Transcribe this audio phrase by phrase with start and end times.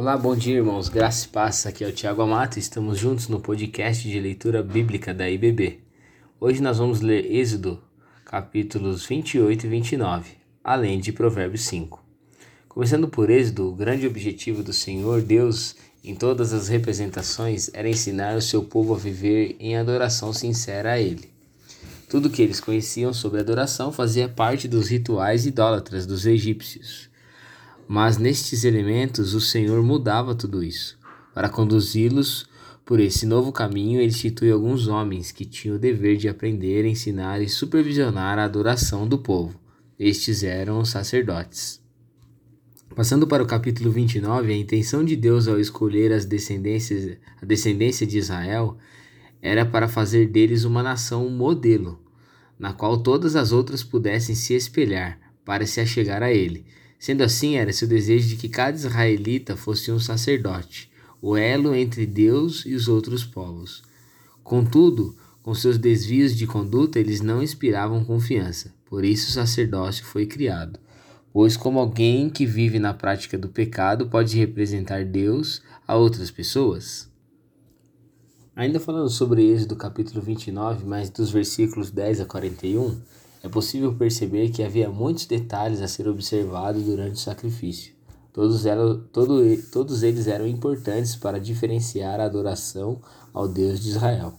[0.00, 0.88] Olá, bom dia, irmãos.
[0.88, 1.66] Graça e paz.
[1.66, 2.56] Aqui é o Tiago Amato.
[2.56, 5.80] Estamos juntos no podcast de leitura bíblica da IBB.
[6.38, 7.82] Hoje nós vamos ler Êxodo,
[8.24, 10.30] capítulos 28 e 29,
[10.62, 12.00] além de Provérbios 5.
[12.68, 15.74] Começando por Êxodo, o grande objetivo do Senhor Deus
[16.04, 21.00] em todas as representações era ensinar o seu povo a viver em adoração sincera a
[21.00, 21.28] Ele.
[22.08, 27.08] Tudo que eles conheciam sobre adoração fazia parte dos rituais idólatras dos egípcios.
[27.88, 30.98] Mas nestes elementos o Senhor mudava tudo isso.
[31.32, 32.46] Para conduzi-los
[32.84, 37.40] por esse novo caminho, ele institui alguns homens que tinham o dever de aprender, ensinar
[37.40, 39.58] e supervisionar a adoração do povo.
[39.98, 41.80] Estes eram os sacerdotes.
[42.94, 48.06] Passando para o capítulo 29, a intenção de Deus ao escolher as descendências, a descendência
[48.06, 48.76] de Israel
[49.40, 52.02] era para fazer deles uma nação modelo,
[52.58, 56.66] na qual todas as outras pudessem se espelhar para se achegar a ele.
[56.98, 60.90] Sendo assim, era seu desejo de que cada israelita fosse um sacerdote,
[61.22, 63.82] o elo entre Deus e os outros povos.
[64.42, 68.74] Contudo, com seus desvios de conduta, eles não inspiravam confiança.
[68.84, 70.78] Por isso o sacerdócio foi criado.
[71.32, 77.08] Pois, como alguém que vive na prática do pecado pode representar Deus a outras pessoas?
[78.56, 83.00] Ainda falando sobre Êxodo capítulo 29, mas dos versículos 10 a 41,
[83.42, 87.94] é possível perceber que havia muitos detalhes a ser observados durante o sacrifício.
[88.32, 93.00] Todos, eram, todo, todos eles eram importantes para diferenciar a adoração
[93.32, 94.34] ao Deus de Israel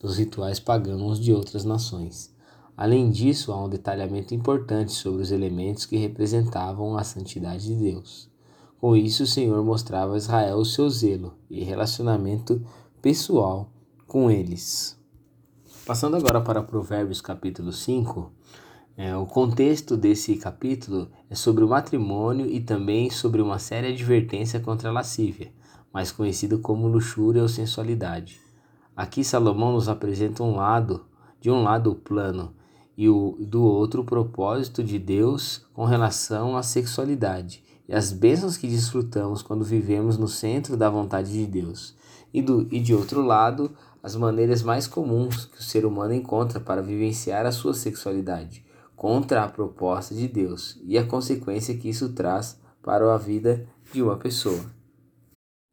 [0.00, 2.34] dos rituais pagãos de outras nações.
[2.76, 8.28] Além disso, há um detalhamento importante sobre os elementos que representavam a santidade de Deus.
[8.80, 12.60] Com isso, o Senhor mostrava a Israel o seu zelo e relacionamento
[13.00, 13.72] pessoal
[14.06, 14.98] com eles.
[15.86, 18.32] Passando agora para Provérbios capítulo 5,
[18.96, 24.58] é, o contexto desse capítulo é sobre o matrimônio e também sobre uma séria advertência
[24.60, 25.52] contra a lascívia,
[25.92, 28.40] mais conhecido como luxúria ou sensualidade.
[28.96, 31.04] Aqui Salomão nos apresenta um lado,
[31.38, 32.54] de um lado o plano
[32.96, 38.56] e o, do outro o propósito de Deus com relação à sexualidade e as bênçãos
[38.56, 41.94] que desfrutamos quando vivemos no centro da vontade de Deus
[42.32, 43.70] e, do, e de outro lado,
[44.04, 48.62] as maneiras mais comuns que o ser humano encontra para vivenciar a sua sexualidade,
[48.94, 54.02] contra a proposta de Deus e a consequência que isso traz para a vida de
[54.02, 54.62] uma pessoa.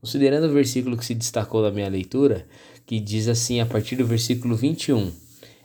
[0.00, 2.46] Considerando o versículo que se destacou da minha leitura,
[2.86, 5.12] que diz assim a partir do versículo 21,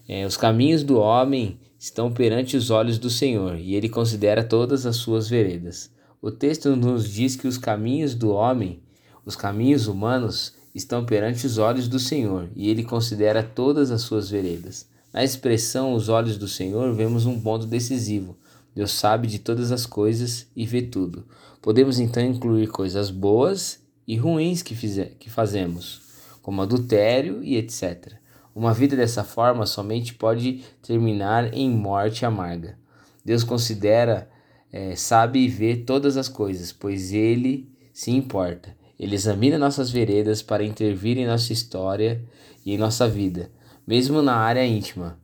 [0.05, 4.85] é, os caminhos do homem estão perante os olhos do Senhor, e ele considera todas
[4.85, 5.89] as suas veredas.
[6.21, 8.83] O texto nos diz que os caminhos do homem,
[9.25, 14.29] os caminhos humanos, estão perante os olhos do Senhor, e ele considera todas as suas
[14.29, 14.87] veredas.
[15.13, 18.37] Na expressão os olhos do Senhor, vemos um ponto decisivo.
[18.75, 21.25] Deus sabe de todas as coisas e vê tudo.
[21.61, 26.01] Podemos então incluir coisas boas e ruins que, fizer, que fazemos,
[26.41, 28.13] como adultério e etc.
[28.55, 32.77] Uma vida dessa forma somente pode terminar em morte amarga.
[33.25, 34.29] Deus considera,
[34.71, 38.78] é, sabe e vê todas as coisas, pois Ele se importa.
[38.99, 42.21] Ele examina nossas veredas para intervir em nossa história
[42.65, 43.49] e em nossa vida,
[43.87, 45.17] mesmo na área íntima,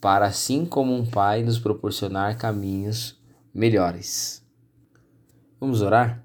[0.00, 3.16] para assim como um pai nos proporcionar caminhos
[3.54, 4.42] melhores.
[5.60, 6.24] Vamos orar?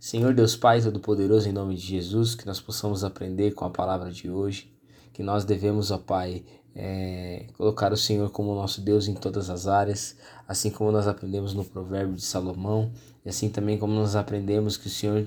[0.00, 4.10] Senhor Deus Pai Todo-Poderoso, em nome de Jesus, que nós possamos aprender com a palavra
[4.10, 4.70] de hoje,
[5.12, 9.68] que nós devemos, ó Pai, é, colocar o Senhor como nosso Deus em todas as
[9.68, 10.16] áreas,
[10.48, 12.92] assim como nós aprendemos no provérbio de Salomão,
[13.24, 15.26] e assim também como nós aprendemos que o Senhor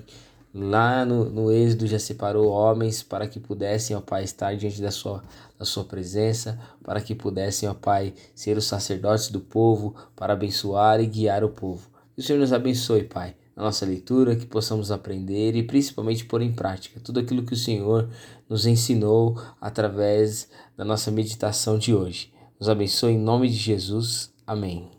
[0.60, 4.90] Lá no, no Êxodo já separou homens para que pudessem, ó Pai, estar diante da
[4.90, 5.22] sua,
[5.56, 11.00] da sua presença, para que pudessem, ó Pai, ser os sacerdotes do povo, para abençoar
[11.00, 11.88] e guiar o povo.
[12.12, 16.42] Que o Senhor nos abençoe, Pai, na nossa leitura, que possamos aprender e principalmente pôr
[16.42, 18.08] em prática tudo aquilo que o Senhor
[18.48, 22.32] nos ensinou através da nossa meditação de hoje.
[22.58, 24.32] Nos abençoe em nome de Jesus.
[24.44, 24.97] Amém.